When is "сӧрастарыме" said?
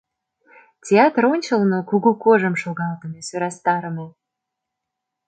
3.27-4.07